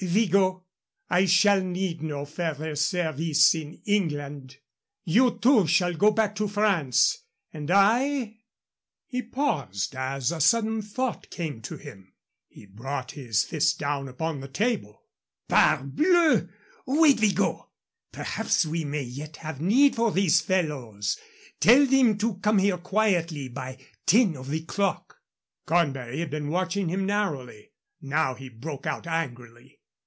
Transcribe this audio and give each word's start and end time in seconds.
"Vigot, 0.03 0.59
I 1.11 1.25
shall 1.27 1.61
need 1.63 2.01
no 2.01 2.25
further 2.25 2.75
service 2.75 3.53
in 3.53 3.83
England. 3.85 4.57
You, 5.03 5.37
too, 5.37 5.67
shall 5.67 5.93
go 5.93 6.09
back 6.09 6.33
to 6.37 6.47
France 6.47 7.19
and 7.53 7.69
I" 7.69 8.37
He 9.11 9.21
paused 9.21 9.95
as 9.95 10.31
a 10.31 10.41
sudden 10.41 10.81
thought 10.81 11.29
came 11.29 11.61
to 11.61 11.77
him. 11.77 12.15
He 12.47 12.65
brought 12.65 13.11
his 13.11 13.43
fist 13.43 13.77
down 13.77 14.07
upon 14.09 14.39
the 14.39 14.47
table. 14.47 15.03
"Parbleu! 15.47 16.49
Wait, 16.87 17.17
Vigot! 17.19 17.57
Perhaps 18.11 18.65
we 18.65 18.83
may 18.83 19.03
yet 19.03 19.37
have 19.37 19.61
need 19.61 19.95
for 19.95 20.11
these 20.11 20.41
fellows. 20.41 21.15
Tell 21.59 21.85
them 21.85 22.17
to 22.17 22.37
come 22.39 22.57
here 22.57 22.79
quietly 22.79 23.49
by 23.49 23.77
ten 24.07 24.35
of 24.35 24.49
the 24.49 24.63
clock." 24.63 25.19
Cornbury 25.67 26.21
had 26.21 26.31
been 26.31 26.49
watching 26.49 26.89
him 26.89 27.05
narrowly. 27.05 27.73
Now 28.01 28.33
he 28.33 28.49
broke 28.49 28.87
out 28.87 29.05
angrily. 29.05 29.77